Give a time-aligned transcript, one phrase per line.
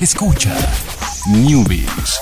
[0.00, 0.56] Escucha
[1.28, 2.18] Newbies.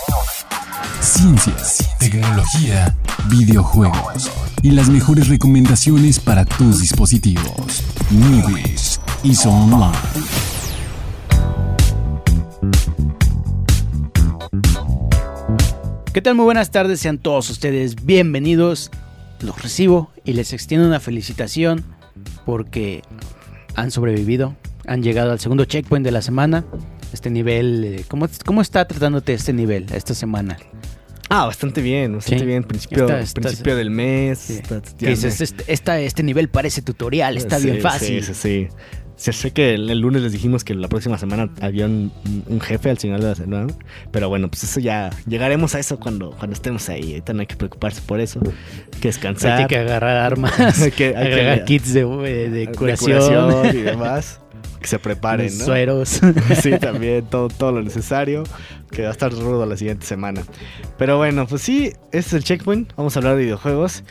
[1.00, 2.96] Ciencias, tecnología,
[3.30, 4.32] videojuegos
[4.64, 7.84] y las mejores recomendaciones para tus dispositivos.
[8.10, 9.96] Newbies y Online.
[16.12, 16.34] ¿Qué tal?
[16.34, 18.90] Muy buenas tardes, sean todos ustedes bienvenidos.
[19.40, 21.84] Los recibo y les extiendo una felicitación
[22.44, 23.04] porque
[23.76, 26.64] han sobrevivido, han llegado al segundo checkpoint de la semana.
[27.12, 30.56] Este nivel, eh, ¿cómo, cómo está tratándote este nivel esta semana?
[31.30, 32.46] Ah, bastante bien, bastante Sí.
[32.46, 32.64] bien.
[32.64, 34.38] Principio, principio del mes.
[34.38, 34.60] Sí.
[34.98, 38.24] dices, este, este nivel parece tutorial, está Sí, bien fácil.
[38.24, 38.68] Sí, sí,
[39.18, 39.32] sí.
[39.32, 42.12] Sé que el, el lunes les dijimos que la próxima semana había un,
[42.46, 43.66] un jefe al final de la semana.
[44.12, 45.10] Pero bueno, pues eso ya.
[45.26, 47.10] Llegaremos a eso cuando, cuando estemos ahí.
[47.14, 48.40] Ahorita no hay que preocuparse por eso.
[48.94, 49.58] Hay que descansar.
[49.62, 50.52] Hay que agarrar armas,
[50.82, 54.40] Hay que- hay que- kits de, de de curación, y demás.
[54.80, 55.64] Que se preparen, ¿no?
[55.64, 56.20] sueros.
[56.62, 58.44] Sí, también, todo, todo lo necesario.
[58.90, 60.42] Que va a estar rudo la siguiente semana.
[60.96, 62.92] Pero bueno, pues sí, este es el checkpoint.
[62.96, 64.04] Vamos a hablar de videojuegos.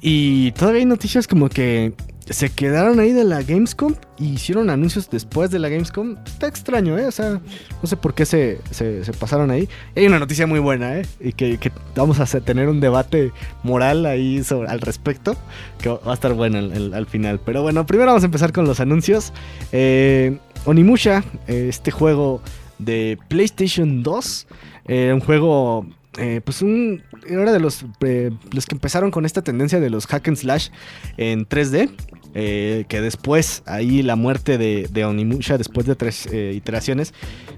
[0.00, 1.92] Y todavía hay noticias como que
[2.28, 6.16] se quedaron ahí de la Gamescom y hicieron anuncios después de la Gamescom.
[6.24, 7.06] Está extraño, ¿eh?
[7.06, 7.40] O sea,
[7.82, 9.68] no sé por qué se, se- pasaron ahí.
[9.94, 11.06] Y hay una noticia muy buena, ¿eh?
[11.20, 11.58] Y que,
[11.96, 15.36] vamos a tener un debate moral ahí sobre, al respecto.
[15.80, 17.40] Que va a estar bueno al final.
[17.44, 19.32] Pero bueno, primero vamos a empezar con los anuncios.
[19.72, 22.40] Eh, Onimusha, eh, este juego
[22.78, 24.46] de PlayStation 2.
[24.86, 25.86] eh, un juego,
[26.18, 27.02] eh, pues un...
[27.26, 30.68] Era de los, eh, los que empezaron con esta tendencia de los hack and slash
[31.16, 31.90] en 3D.
[32.34, 37.12] eh, que después, ahí la muerte de, de Onimusha, después de tres iteraciones,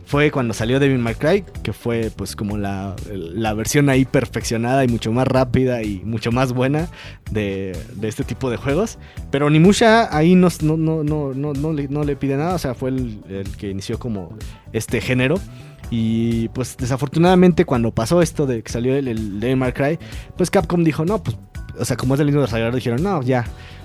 [0.07, 4.85] fue cuando salió Devil May Cry, que fue pues como la, la versión ahí perfeccionada
[4.85, 6.89] y mucho más rápida y mucho más buena
[7.31, 8.99] de, de este tipo de juegos.
[9.31, 12.59] Pero Onimusha ahí no, no, no, no, no, no le, no le pide nada, o
[12.59, 14.37] sea, fue el que inició como
[14.73, 15.41] este género.
[15.91, 19.99] Y pues desafortunadamente cuando pasó esto de que salió el, el Devil May Cry,
[20.37, 21.37] pues Capcom dijo, no, pues,
[21.79, 23.45] o sea, como es del mismo desarrollador, dijeron, no, ya,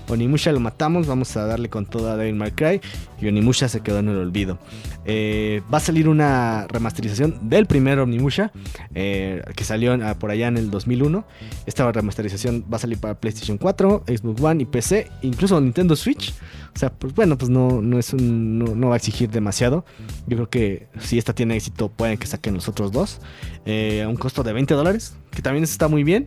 [0.10, 2.82] Onimusha lo matamos, vamos a darle con toda Devil May Cry.
[3.22, 4.58] Y Onimusha se quedó en el olvido.
[5.06, 8.52] Eh, va a salir una remasterización del primer Onimusha,
[8.96, 11.26] eh, que salió ah, por allá en el 2001.
[11.66, 16.34] Esta remasterización va a salir para PlayStation 4, Xbox One y PC, incluso Nintendo Switch.
[16.76, 19.86] O sea, pues bueno, pues no, no es un, no, no va a exigir demasiado.
[20.28, 23.20] Yo creo que si esta tiene éxito, pueden que saquen los otros dos.
[23.66, 26.26] Eh, a un costo de 20 dólares, que también está muy bien.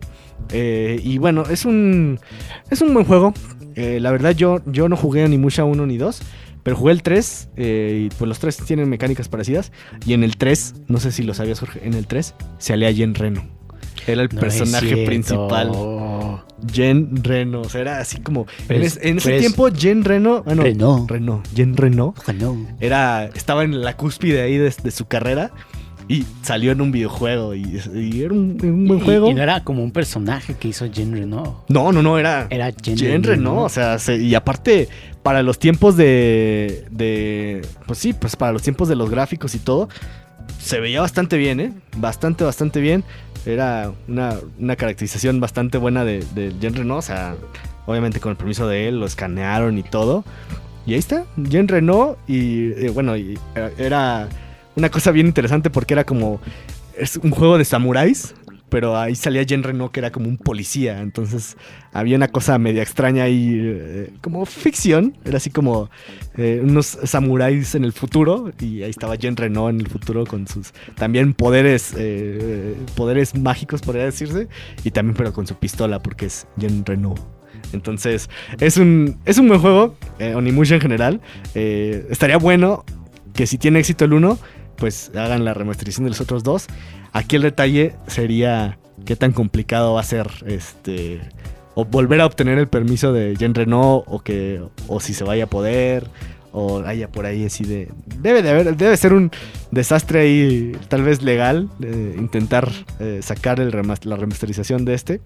[0.51, 2.19] Eh, y bueno, es un,
[2.69, 3.33] es un buen juego.
[3.75, 6.21] Eh, la verdad, yo, yo no jugué ni Musha 1 ni 2.
[6.63, 9.73] Pero jugué el 3 eh, y pues los 3 tienen mecánicas parecidas.
[10.05, 13.15] Y en el 3, no sé si lo sabías, Jorge, en el 3 salía Jen
[13.15, 13.43] Reno.
[14.07, 15.71] Era el No personaje principal.
[16.71, 17.61] Jen Reno.
[17.61, 18.47] O sea, era así como.
[18.69, 20.43] En, es- es- en ese pero es- tiempo, Jen Reno.
[20.43, 21.05] Bueno, Reno.
[21.09, 21.43] Reno.
[21.53, 22.13] Jen Reno.
[22.79, 25.51] Era, estaba en la cúspide ahí de, de su carrera.
[26.13, 27.55] Y salió en un videojuego.
[27.55, 29.29] Y, y era un, un buen Y- juego.
[29.29, 31.63] Y, no era como un personaje que hizo Jen Reno.
[31.69, 32.47] No, no, no, era.
[32.49, 34.89] Era Jen, Jen Reno, o sea, se- y aparte,
[35.23, 37.65] para los tiempos de, de.
[37.87, 39.89] Pues sí, pues para los tiempos de los gráficos y todo,
[40.59, 41.73] se veía bastante bien, ¿eh?
[41.97, 43.03] Bastante, bastante bien.
[43.45, 47.35] Era una, una caracterización bastante buena de, de Jen Reno, o sea,
[47.87, 50.23] obviamente con el permiso de él, lo escanearon y todo.
[50.85, 54.27] Y ahí está, Jen Reno, y eh, bueno, y, eh, era
[54.75, 56.39] una cosa bien interesante porque era como.
[56.97, 58.35] Es un juego de samuráis,
[58.73, 61.01] pero ahí salía Jen Reno que era como un policía.
[61.01, 61.57] Entonces
[61.91, 65.15] había una cosa media extraña ahí, eh, como ficción.
[65.25, 65.91] Era así como
[66.37, 68.51] eh, unos samuráis en el futuro.
[68.59, 73.81] Y ahí estaba Jen Reno en el futuro con sus también poderes, eh, poderes mágicos,
[73.81, 74.47] podría decirse.
[74.83, 77.13] Y también, pero con su pistola, porque es Jen Reno.
[77.73, 78.27] Entonces,
[78.59, 79.95] es un, es un buen juego,
[80.35, 81.21] Onimusha en general.
[81.53, 82.85] Estaría bueno
[83.35, 84.39] que si tiene éxito el 1,
[84.77, 86.67] pues hagan la remasterización de los otros dos.
[87.11, 91.21] Aquí el detalle sería qué tan complicado va a ser este
[91.75, 95.45] o volver a obtener el permiso de Jen Renault o que o si se vaya
[95.45, 96.07] a poder
[96.51, 97.89] o haya por ahí así de
[98.21, 99.31] debe de haber debe ser un
[99.71, 105.21] desastre ahí tal vez legal intentar eh, sacar la remasterización de este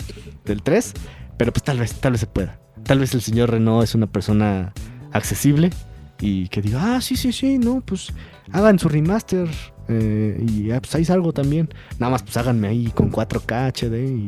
[0.45, 0.93] del 3
[1.37, 4.07] pero pues tal vez tal vez se pueda tal vez el señor Renault es una
[4.07, 4.73] persona
[5.11, 5.71] accesible
[6.19, 8.11] y que diga ah sí sí sí no pues
[8.51, 9.47] hagan su remaster
[9.89, 11.69] eh, y ah, pues ahí salgo también.
[11.97, 14.05] Nada más pues háganme ahí con 4K HD.
[14.05, 14.27] y-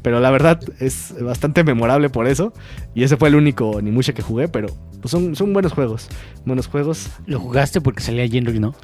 [0.00, 2.52] Pero la verdad es bastante memorable por eso.
[2.94, 4.68] Y ese fue el único Nimusha que jugué, pero
[5.00, 6.08] pues son, son buenos juegos.
[6.44, 7.08] Buenos juegos.
[7.26, 8.74] ¿Lo jugaste porque salía Jen Reno?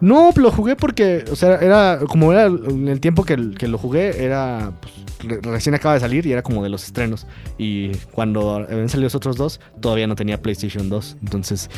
[0.00, 3.78] No, lo jugué porque, o sea, era como era en el tiempo que, que lo
[3.78, 7.26] jugué, era pues, re- recién acaba de salir y era como de los estrenos.
[7.58, 11.16] Y cuando habían salido los otros dos, todavía no tenía PlayStation 2.
[11.22, 11.70] Entonces,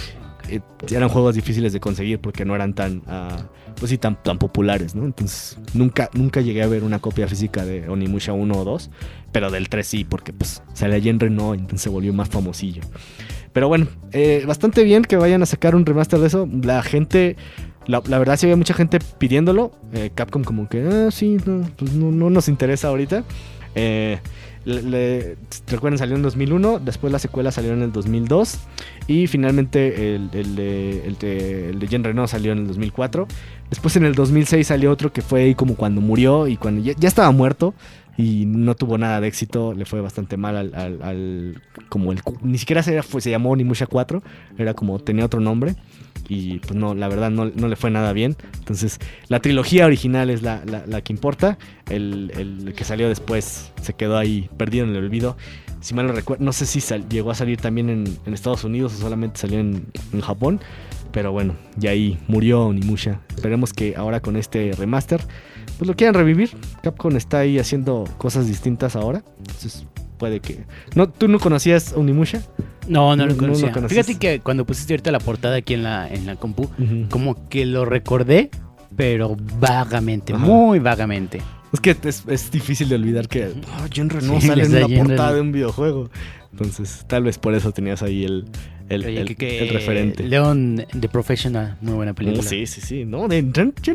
[0.48, 0.60] eh,
[0.90, 3.38] eran juegos difíciles de conseguir porque no eran tan, ah,
[3.76, 5.04] pues sí, tan, tan populares, ¿no?
[5.04, 8.90] Entonces nunca, nunca llegué a ver una copia física de Onimusha 1 o 2,
[9.32, 12.82] pero del 3 sí, porque pues sale allí en Renault, entonces se volvió más famosillo.
[13.52, 16.48] Pero bueno, eh, bastante bien que vayan a sacar un remaster de eso.
[16.62, 17.36] La gente,
[17.86, 19.72] la, la verdad sí había mucha gente pidiéndolo.
[19.92, 23.24] Eh, Capcom como que, ah, sí, no, pues no, no nos interesa ahorita.
[23.74, 24.18] Eh,
[24.64, 25.36] le- le-
[25.66, 28.58] recuerden, salió en 2001, después la secuela salió en el 2002
[29.06, 33.26] y finalmente el, el el, el de Jean Reno salió en el 2004.
[33.68, 36.94] Después en el 2006 salió otro que fue ahí como cuando murió y cuando ya,
[36.96, 37.74] ya estaba muerto
[38.16, 42.20] y no tuvo nada de éxito, le fue bastante mal al, al- al- como el
[42.42, 44.22] ni siquiera se, fue- se llamó Onimusha 4,
[44.56, 45.74] era como tenía otro nombre
[46.28, 48.36] y pues no, la verdad no, no le fue nada bien.
[48.58, 48.98] Entonces
[49.28, 51.58] la trilogía original es la, la- la que importa,
[51.90, 55.36] el, el que salió después se quedó ahí perdido en el olvido.
[55.80, 58.94] Si mal no recuerdo, no sé si sal- llegó a salir también en, Estados Unidos
[58.94, 60.60] o solamente salió en, en Japón.
[61.12, 63.20] Pero bueno, y ahí murió Onimusha.
[63.36, 65.20] Esperemos que ahora con este remaster,
[65.78, 66.50] pues lo quieran revivir.
[66.82, 69.22] Capcom está ahí haciendo cosas distintas ahora.
[69.38, 69.84] Entonces
[70.18, 70.64] puede que...
[70.96, 72.42] No, ¿Tú no conocías Onimusha?
[72.88, 73.72] No, no No- lo no conocía.
[73.74, 73.88] lo.
[73.88, 76.68] Fíjate que cuando pusiste ahorita la portada aquí en la, en la compu,
[77.10, 78.50] como que lo recordé,
[78.96, 80.44] pero vagamente, Ajá.
[80.44, 81.40] muy vagamente.
[81.72, 84.88] Es que es, es difícil de olvidar que oh, Jean Reno Sí, sale en una
[85.04, 86.08] portada de un videojuego.
[86.52, 88.44] Entonces, tal vez por eso tenías ahí el,
[88.88, 90.22] el, Oye, el- que- que, el referente.
[90.24, 92.42] Leon The Professional, muy buena película.
[92.42, 93.04] Sí, sí, sí.
[93.04, 93.42] No, de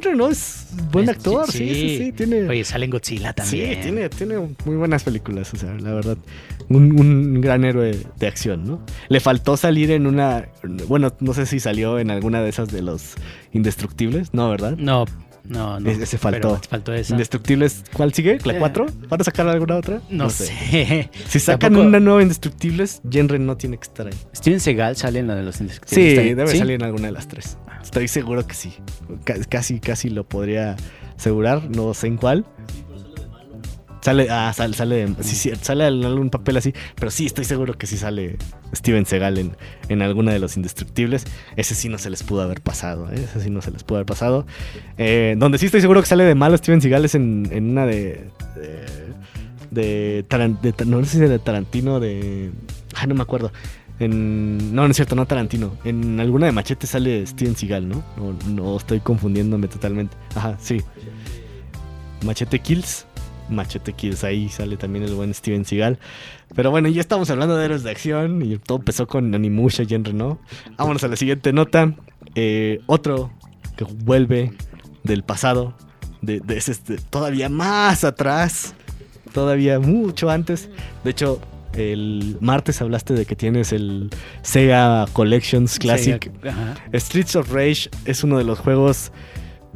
[0.01, 1.50] Reno es buen actor.
[1.51, 2.12] Sí, sí, sí.
[2.12, 3.75] tiene, Oye, sale en Godzilla también.
[3.75, 5.53] sí, tiene, tiene muy buenas películas.
[5.53, 6.18] O sea, la verdad,
[6.69, 8.80] un, un gran héroe de acción, ¿no?
[9.09, 10.47] Le faltó salir en una.
[10.88, 13.13] Bueno, no sé si salió en alguna de esas de los
[13.53, 14.33] Indestructibles.
[14.33, 14.75] No, ¿verdad?
[14.77, 15.06] No,
[15.50, 15.90] no, no.
[15.90, 16.40] Ese- faltó.
[16.40, 17.13] pero faltó esa.
[17.13, 18.38] Indestructibles, ¿cuál sigue?
[18.46, 18.60] ¿La Eh.
[18.60, 18.86] 4?
[19.10, 20.01] ¿Van a sacar alguna otra?
[20.10, 21.10] No, sé.
[21.28, 24.13] Si sacan Tampoco- una nueva Indestructibles, Jenren no tiene que estar ahí.
[24.36, 26.10] Steven Seagal sale en la de los Sí, Indestructibles.
[26.12, 26.38] ¿Está bien?
[26.38, 26.57] debe ¿Sí?
[26.60, 27.57] salir en alguna de las tres.
[27.84, 28.74] Estoy seguro que sí.
[29.24, 30.75] Ca- Casi, casi lo podría
[31.18, 31.63] asegurar.
[31.69, 32.46] No sé en cuál.
[34.01, 37.78] Sale, ah, sale, sale, sí, sí, sale en algún papel así, pero sí, estoy seguro
[37.78, 38.38] que sí sale
[38.74, 39.57] Steven Seagal en,
[39.90, 41.25] en alguna de los Indestructibles.
[41.57, 43.16] Ese sí no se les pudo haber pasado, ¿eh?
[43.22, 44.46] ese sí no se les pudo haber pasado.
[44.98, 47.86] Eh, donde sí estoy seguro que sale de malo Steven Seagal es en, en una
[47.86, 48.86] de, de,
[49.72, 52.51] de, Taran- de- no sé si de Tarantino, de,
[52.96, 53.51] ah, no me acuerdo.
[54.00, 55.75] En, no, no es cierto, no Tarantino.
[55.84, 58.01] En alguna de Machete sale Steven Seagal, ¿no?
[58.16, 60.16] No, no estoy confundiéndome totalmente.
[60.36, 60.81] Ajá, sí.
[62.24, 63.06] Machete Kills.
[63.50, 66.00] Machete Kills, ahí sale también el buen Steven Seagal.
[66.56, 69.98] Pero bueno, ya estamos hablando de héroes de acción y todo empezó con Animusha y
[69.98, 70.40] Reno.
[70.78, 71.94] Vámonos a la siguiente nota.
[72.36, 73.31] Eh, otro
[73.75, 74.54] que vuelve
[75.04, 75.74] del pasado,
[76.22, 78.74] de, de este, todavía más atrás,
[79.34, 80.69] todavía mucho antes.
[81.04, 81.40] De hecho,
[81.74, 84.10] el martes hablaste de que tienes el
[84.42, 86.31] Sega Collections Classic.
[86.42, 86.75] Sega.
[86.94, 89.12] Streets of Rage es uno de los juegos,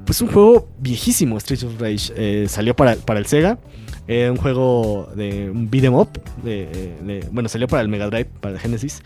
[0.06, 2.14] pues un juego viejísimo, Streets of Rage.
[2.16, 3.58] Eh, salió para, para el Sega.
[4.08, 6.10] Era un juego de un beat'em up.
[7.32, 9.02] bueno, salió para el Mega Drive, para el Genesis.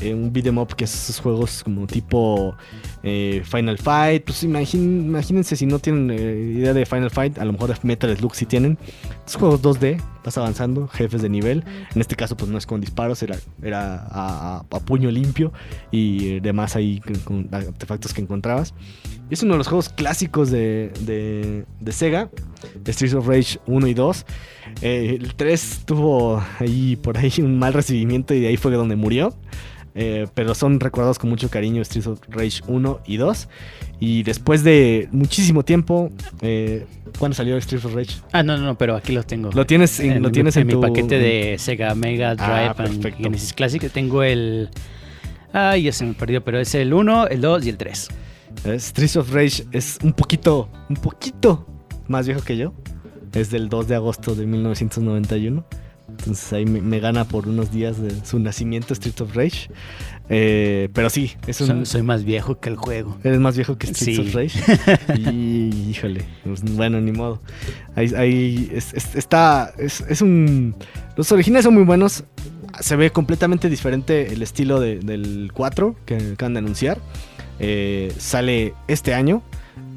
[0.00, 2.56] Eh, un beat'em up que es esos juegos como tipo
[3.02, 4.24] eh, Final Fight.
[4.24, 8.16] Pues imagín- imagínense si no tienen eh, idea de Final Fight, a lo mejor Metal
[8.16, 8.78] Slug sí tienen.
[9.26, 11.64] Estos juegos 2D, vas avanzando, jefes de nivel.
[11.94, 15.52] En este caso, pues no es con disparos, era, era a, puño limpio
[15.90, 17.00] y demás ahí
[17.52, 18.74] artefactos que encontrabas.
[19.30, 22.28] Es uno de los juegos clásicos de, de, de Sega,
[22.84, 24.26] de Streets of Rage 1 y 2.
[24.82, 28.96] Eh, el 3 tuvo ahí por ahí un mal recibimiento y de ahí fue donde
[28.96, 29.34] murió.
[29.94, 33.48] Pero son recordados con mucho cariño Streets of Rage 1 y 2.
[34.00, 36.86] Y después de muchísimo tiempo, eh,
[37.18, 38.16] ¿cuándo salió Streets of Rage?
[38.32, 39.50] Ah, no, no, no, pero aquí lo tengo.
[39.52, 42.74] Lo tienes en, lo mi- tienes en, mi tu- paquete de Sega Mega Drive Ah,
[42.78, 43.14] and.
[43.16, 43.90] Genesis Classic.
[43.92, 44.70] Tengo el.
[45.52, 48.08] Ay, ya se me perdió, pero es el 1, el 2 y el 3.
[48.64, 51.66] Eh, Streets of Rage es un poquito, un poquito
[52.08, 52.72] más viejo que yo.
[53.34, 55.64] Es del 2 de agosto de 1991.
[56.22, 59.68] Entonces ahí me, me gana por unos días de su nacimiento Streets of Rage.
[60.28, 61.66] Eh, pero sí, es un...
[61.66, 63.18] Soy, soy más viejo que el juego.
[63.24, 64.28] Eres más viejo que Streets Sí.
[64.28, 65.18] of Rage.
[65.18, 67.40] Y híjole, pues, bueno, ni modo.
[67.96, 69.72] Ahí, ahí es- es- está.
[69.78, 70.74] Es, es un.
[71.16, 72.24] Los originales son muy buenos.
[72.80, 76.98] Se ve completamente diferente el estilo de- del 4 que acaban de anunciar.
[77.58, 79.42] Eh, sale este año.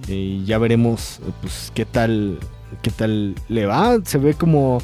[0.08, 2.40] Y ya veremos pues, qué tal.
[2.82, 4.00] qué tal le va.
[4.04, 4.80] Se ve como.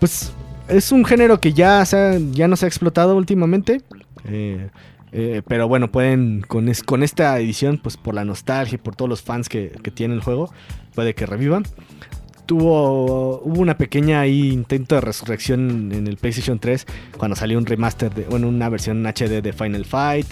[0.00, 0.32] Pues.
[0.72, 3.82] Es un género que ya, ya no se ha explotado últimamente.
[4.24, 4.70] Eh,
[5.12, 9.08] eh, pero bueno, pueden con, con esta edición, pues por la nostalgia y por todos
[9.10, 10.50] los fans que, que tiene el juego,
[10.94, 11.64] puede que revivan.
[12.46, 16.86] Tuvo, hubo una pequeña ahí intento de resurrección en el PlayStation 3
[17.16, 20.26] cuando salió un remaster, de, bueno, una versión HD de Final Fight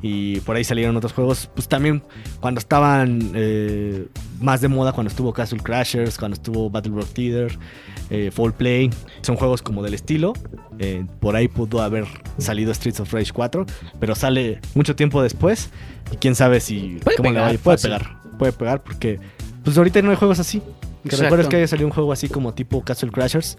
[0.00, 2.02] Y por ahí salieron otros juegos, pues también
[2.40, 4.06] cuando estaban eh,
[4.40, 7.58] más de moda, cuando estuvo Castle Crashers, cuando estuvo Battle Rock Theater,
[8.10, 8.90] eh, Fall Play,
[9.22, 10.32] son juegos como del estilo.
[10.78, 12.06] Eh, por ahí pudo haber
[12.38, 13.66] salido Streets of Rage 4,
[13.98, 15.70] pero sale mucho tiempo después.
[16.12, 17.58] Y quién sabe si Puede cómo le pegar.
[17.58, 17.90] Puede fácil.
[17.90, 19.20] pegar, puede pegar porque
[19.64, 20.62] pues ahorita no hay juegos así.
[21.08, 23.56] Que recuerdas que haya salido un juego así como tipo Castle Crashers.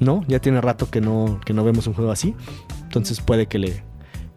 [0.00, 2.34] No, ya tiene rato que no, que no vemos un juego así.
[2.84, 3.82] Entonces puede que le,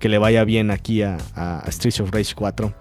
[0.01, 2.74] que le vaya bien aquí a, a Streets of Rage 4.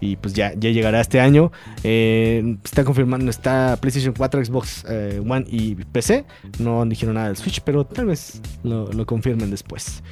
[0.00, 1.50] Y pues ya, ya llegará este año.
[1.82, 6.24] Eh, está confirmando, está PlayStation 4, Xbox eh, One y PC.
[6.60, 10.02] No dijeron nada del Switch, pero tal vez lo, lo confirmen después.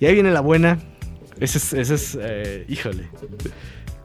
[0.00, 0.80] Y ahí viene la buena.
[1.38, 3.08] Ese es, ese es eh, híjole.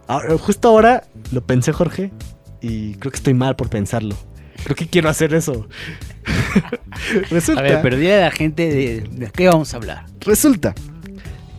[0.08, 2.12] Ahora- justo ahora lo pensé, Jorge,
[2.62, 4.16] y creo que estoy mal por pensarlo.
[4.64, 5.68] Creo que quiero hacer eso.
[7.30, 10.06] Resulta, A ver, pero dile a la gente de, de qué vamos a hablar.
[10.22, 10.74] resulta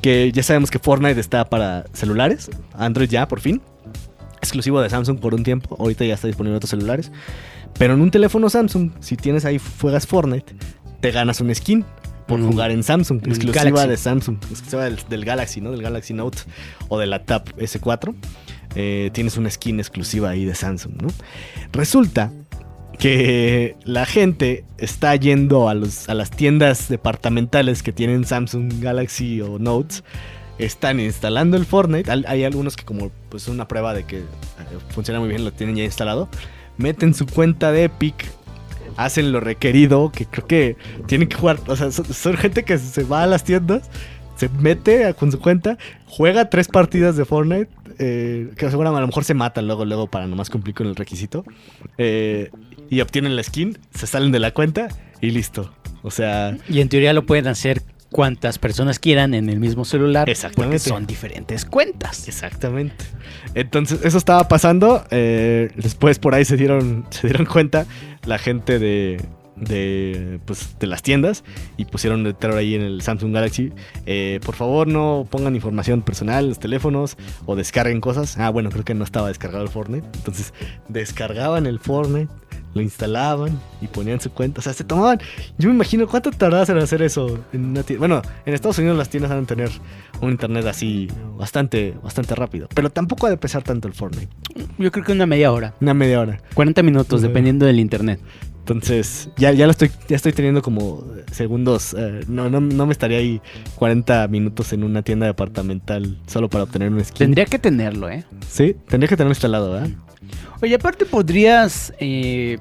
[0.03, 3.61] que ya sabemos que Fortnite está para celulares, Android ya, por fin.
[4.41, 7.11] Exclusivo de Samsung por un tiempo, ahorita ya está disponible en otros celulares.
[7.79, 10.55] Pero en un teléfono Samsung, si tienes ahí, juegas Fortnite,
[11.01, 11.85] te ganas un skin
[12.27, 12.47] por Mm.
[12.51, 13.89] jugar en Samsung, exclusiva Galaxy.
[13.89, 15.71] de Samsung, exclusiva del, del Galaxy, ¿no?
[15.73, 16.39] Del Galaxy Note
[16.89, 18.15] o de la Tab S4.
[18.75, 21.09] Eh, tienes una skin exclusiva ahí de Samsung, ¿no?
[21.73, 22.31] Resulta
[22.99, 29.41] que la gente está yendo a, los, a las tiendas departamentales que tienen Samsung Galaxy
[29.41, 30.03] o Notes.
[30.59, 32.11] Están instalando el Fortnite.
[32.27, 34.25] Hay, algunos que como pues una prueba de que eh,
[34.91, 36.29] funciona muy bien lo tienen ya instalado.
[36.77, 38.27] Meten su cuenta de Epic.
[38.97, 40.11] Hacen lo requerido.
[40.11, 40.77] Que creo que
[41.07, 41.61] tienen que jugar.
[41.69, 43.89] O sea, son, gente que se va a las tiendas.
[44.35, 45.79] Se mete con su cuenta.
[46.07, 47.71] Juega tres partidas de Fortnite.
[47.99, 50.97] Eh, que seguramente a lo mejor se matan luego, luego para nomás cumplir con el
[50.97, 51.45] requisito.
[51.97, 52.51] Eh,
[52.91, 54.89] y obtienen la skin, se salen de la cuenta
[55.21, 55.73] y listo.
[56.03, 60.31] O sea, Y en teoría lo pueden hacer cuantas personas quieran en el mismo celular.
[60.31, 60.79] Exactamente.
[60.79, 62.27] Porque son diferentes cuentas.
[62.29, 63.05] exactamente.
[63.55, 65.05] Entonces, eso estaba pasando.
[65.11, 67.87] eh, después por ahí se dieron, se dieron cuenta
[68.25, 69.21] la gente de,
[69.61, 71.45] de, pues, de las tiendas
[71.77, 73.73] y pusieron el terror ahí en el Samsung Galaxy.
[74.07, 78.39] eh, por favor, no pongan información personal en los teléfonos o descarguen cosas.
[78.39, 80.07] Ah, bueno, creo que no estaba descargado el Fortnite.
[80.15, 80.53] Entonces,
[80.89, 82.33] descargaban el Fortnite.
[82.75, 84.61] Lo instalaban y ponían su cuenta.
[84.61, 85.19] O sea, se tomaban.
[85.57, 88.07] Yo me imagino cuánto tardas en hacer eso en una tienda.
[88.07, 89.71] Bueno, en Estados Unidos las tiendas van a tener
[90.21, 92.69] un internet así bastante, bastante rápido.
[92.75, 94.29] Pero tampoco ha de pesar tanto el Fortnite.
[94.77, 95.75] Yo creo que una media hora.
[95.81, 96.41] Una media hora.
[96.55, 98.21] 40 minutos, dependiendo del internet.
[98.69, 101.95] Entonces, ya, ya lo estoy, ya estoy teniendo como segundos.
[101.99, 103.41] eh, no, no, no me estaría ahí
[103.77, 107.19] 40 minutos en una tienda departamental solo para obtener un skin.
[107.19, 108.25] Tendría que tenerlo, ¿eh?
[108.49, 109.89] Sí, tendría que tenerlo instalado, ¿verdad?
[110.61, 111.95] Oye, aparte podrías...
[111.99, 112.59] eh,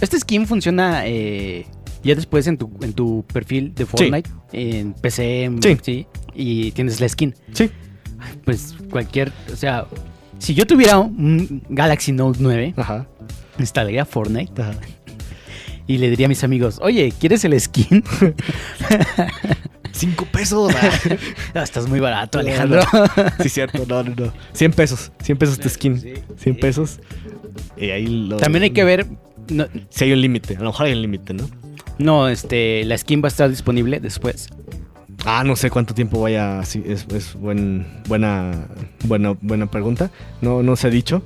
[0.00, 1.64] este skin funciona eh,
[2.02, 5.76] ya después en tu, en tu perfil de Fortnite, en PC, en- Sí.
[5.80, 7.34] sí, y tienes la skin.
[7.52, 7.70] Sí.
[8.44, 9.86] Pues cualquier, o sea,
[10.38, 13.06] si yo tuviera un Galaxy Note 9, Ajá.
[13.60, 14.72] instalaría Fortnite ajá.
[15.86, 18.02] Y le diría a mis amigos, oye, ¿quieres el skin?
[19.92, 20.74] Cinco pesos.
[21.54, 22.82] Estás muy barato, Alejandro.
[23.42, 23.84] sí, cierto.
[23.88, 24.32] No, no, no.
[24.52, 25.10] 100 pesos.
[25.22, 25.98] 100 pesos este skin.
[25.98, 26.60] Sí, 100 sí.
[26.60, 27.00] pesos.
[27.78, 28.36] Y ahí lo...
[28.36, 29.06] También hay que ver,
[29.48, 30.56] no, Si hay un límite.
[30.56, 31.48] A lo mejor hay un límite, ¿no?
[31.98, 34.50] no, este, la skin va a estar disponible después.
[35.24, 36.62] Ah, no sé cuánto tiempo vaya.
[36.64, 38.68] Sí, es, es buen, buena,
[39.04, 40.10] buena, buena pregunta.
[40.42, 41.22] No, no se ha dicho.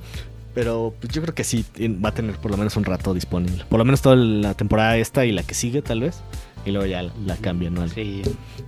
[0.53, 1.65] Pero pues, yo creo que sí
[2.03, 3.63] va a tener por lo menos un rato disponible.
[3.69, 6.19] Por lo menos toda la temporada esta y la que sigue, tal vez.
[6.63, 7.87] Y luego ya la, la cambian, ¿no?
[7.87, 8.21] Sí,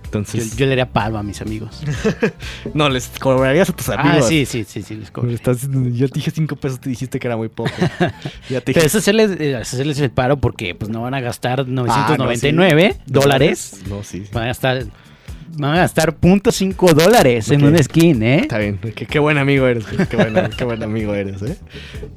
[0.04, 1.80] Entonces, yo le haría palo a mis amigos.
[2.74, 4.26] no, les cobrarías a tus Ah, amigos.
[4.28, 5.30] sí, sí, sí, sí, les cobro.
[5.30, 7.70] Estás- yo te dije 5 pesos, te dijiste que era muy poco.
[8.50, 11.14] ya te Pero dije es hacerles, eh, es hacerles el paro porque pues no van
[11.14, 13.00] a gastar Ah, no, 999 sí.
[13.06, 13.80] dólares.
[13.88, 14.24] No, sí.
[14.24, 14.30] sí.
[14.32, 14.86] Van a gastar
[15.56, 18.40] van a gastar .5 dólares en un skin, ¿eh?
[18.42, 21.56] Está bien, qué, qué buen amigo eres, qué buen, qué buen amigo eres, ¿eh?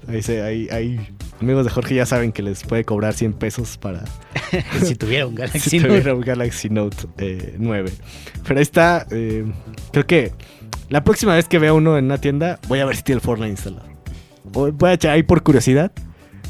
[0.08, 1.00] Ahí, se- ahí- ahí-
[1.42, 4.04] amigos de Jorge ya saben que les puede cobrar 100 pesos para
[4.84, 5.90] si tuviera un Galaxy si Note.
[5.90, 7.92] tuviera un Galaxy Note eh, 9.
[8.48, 9.46] Pero ahí está, eh,
[9.92, 10.32] creo que
[10.90, 13.22] la próxima vez que vea uno en una tienda, voy a ver si tiene el
[13.22, 13.86] Fortnite instalado.
[14.54, 15.92] O voy a echar ahí por curiosidad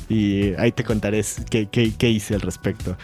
[0.10, 2.96] y ahí te contaré qué, qué- qué hice al respecto.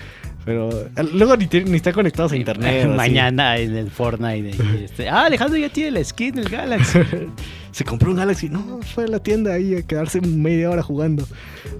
[0.45, 0.69] Pero
[1.13, 2.85] luego ni, ni están conectados a internet.
[2.87, 2.95] así.
[2.95, 4.51] Mañana en el Fortnite.
[4.85, 6.99] este, ah, Alejandro ya tiene la skin del Galaxy.
[7.71, 8.49] Se compró un Galaxy.
[8.49, 11.25] No, fue a la tienda ahí a quedarse media hora jugando.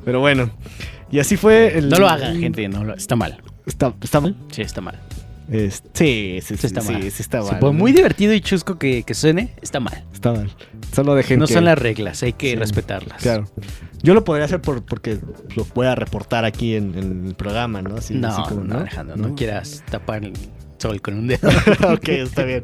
[0.06, 0.50] Pero bueno.
[1.12, 1.90] Y así fue el.
[1.90, 2.68] No lo hagan, gente.
[2.68, 3.42] No lo, está mal.
[3.66, 4.36] Está, está mal.
[4.52, 5.00] Sí, está mal.
[5.52, 7.02] Es- sí, sí, está sí, mal.
[7.12, 7.60] sí está mal.
[7.60, 10.04] por muy divertido y chusco que, que suene, está mal.
[10.14, 10.50] Está mal.
[10.96, 12.56] Solo dejen no que- son las reglas, hay que Sí.
[12.56, 13.22] respetarlas.
[13.22, 13.48] Claro.
[14.04, 15.18] Yo lo podría hacer por, porque
[15.56, 17.96] lo voy a reportar aquí en, en el programa, ¿no?
[17.96, 20.34] Así, no, así como, no, Alejandro, no, quieras tapar el
[20.78, 21.48] sol con un dedo.
[21.94, 22.64] ok, está bien.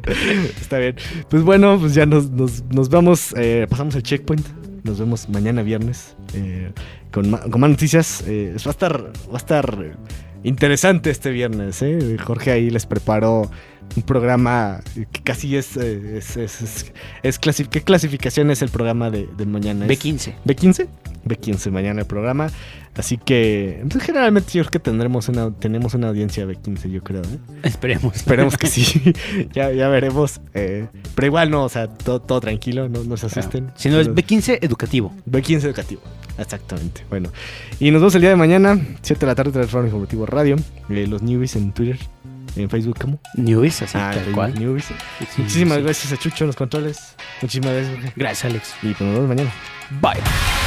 [0.60, 0.96] Está bien.
[1.30, 3.34] Pues bueno, pues ya nos, nos, nos vamos.
[3.36, 4.46] eh, pasamos el checkpoint.
[4.84, 6.14] Nos vemos mañana viernes.
[6.34, 6.72] eh,
[7.10, 8.22] con, ma- con más noticias.
[8.26, 9.02] Eh, va a estar.
[9.02, 9.96] Va a estar
[10.44, 11.82] interesante este viernes.
[11.82, 12.16] eh.
[12.22, 13.50] Jorge ahí les preparó
[13.96, 15.76] un programa que casi es.
[15.76, 16.92] eh, es, es- es-
[17.22, 19.86] es clasi- ¿Qué clasificación es el programa de, de mañana?
[19.86, 20.34] ¿Es B15.
[20.46, 20.86] ¿B15?
[21.26, 22.50] B15 mañana el programa.
[22.96, 27.22] Así que pues, generalmente yo creo que tendremos una, tenemos una audiencia B15, yo creo.
[27.22, 27.38] ¿eh?
[27.62, 28.16] Esperemos.
[28.16, 29.14] Esperemos que sí.
[29.52, 30.40] ya, ya veremos.
[30.54, 33.70] eh, pero igual no, o sea, todo, todo tranquilo, no, no se asusten.
[33.76, 35.14] Si no es B15 educativo.
[35.30, 36.02] B15 educativo.
[36.36, 37.04] Exactamente.
[37.10, 37.30] Bueno.
[37.78, 40.56] Y nos vemos el día de mañana, 7 de la tarde, Transform Informativo Radio.
[40.88, 41.98] eh, los newbies en Twitter,
[42.56, 43.20] en Facebook, ¿cómo?
[43.34, 44.58] Newbies, así Ah, tal cual.
[44.58, 44.86] Newbies.
[45.38, 47.14] Muchísimas gracias a Chucho en los controles.
[47.40, 48.12] Muchísimas gracias, Jorge.
[48.16, 48.74] Gracias, Alex.
[48.82, 49.52] Y pues nos vemos mañana.
[50.00, 50.59] Bye.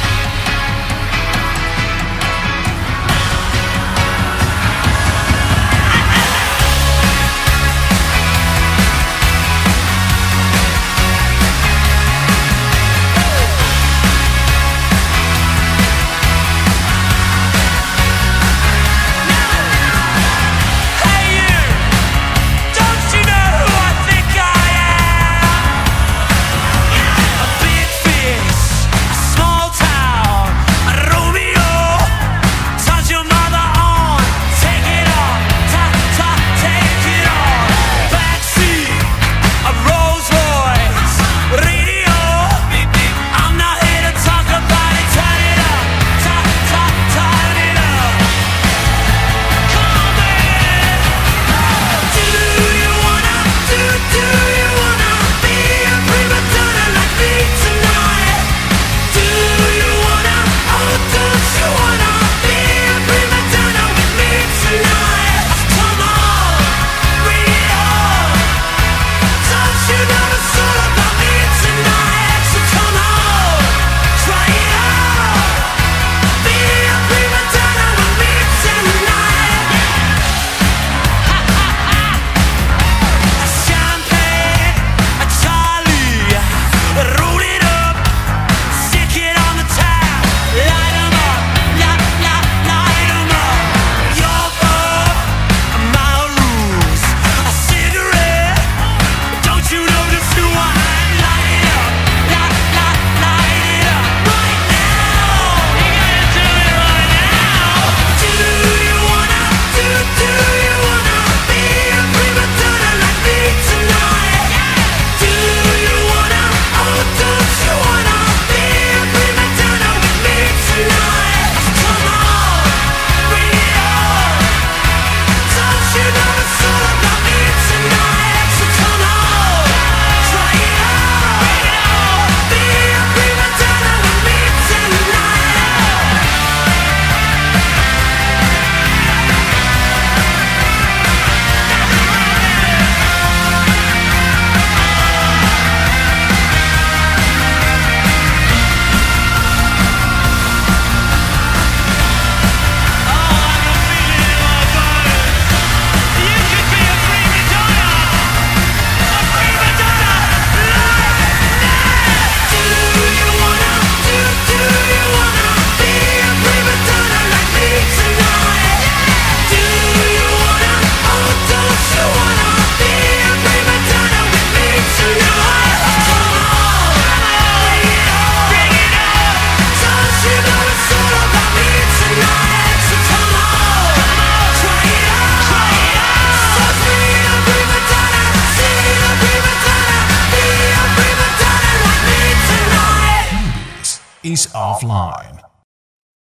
[194.53, 195.32] Offline.